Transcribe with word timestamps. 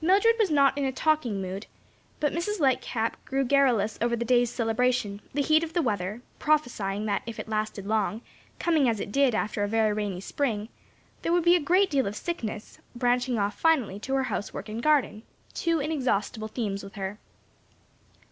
Mildred 0.00 0.34
was 0.40 0.50
not 0.50 0.76
in 0.76 0.84
a 0.84 0.90
talking 0.90 1.40
mood, 1.40 1.68
but 2.18 2.32
Mrs. 2.32 2.58
Lightcap 2.58 3.24
grew 3.24 3.44
garrulous 3.44 3.96
over 4.02 4.16
the 4.16 4.24
day's 4.24 4.50
celebration, 4.50 5.20
the 5.34 5.40
heat 5.40 5.62
of 5.62 5.72
the 5.72 5.80
weather, 5.82 6.20
prophesying 6.40 7.06
that 7.06 7.22
if 7.26 7.38
it 7.38 7.48
lasted 7.48 7.86
long, 7.86 8.22
coming 8.58 8.88
as 8.88 8.98
it 8.98 9.12
did 9.12 9.36
after 9.36 9.62
a 9.62 9.68
very 9.68 9.92
rainy 9.92 10.20
spring, 10.20 10.68
there 11.22 11.32
would 11.32 11.44
be 11.44 11.54
a 11.54 11.60
great 11.60 11.90
deal 11.90 12.08
of 12.08 12.16
sickness 12.16 12.80
branching 12.96 13.38
off 13.38 13.56
finally 13.56 14.00
to 14.00 14.14
her 14.14 14.24
housework 14.24 14.68
and 14.68 14.82
garden; 14.82 15.22
two 15.54 15.78
inexhaustible 15.78 16.48
themes 16.48 16.82
with 16.82 16.94
her. 16.96 17.20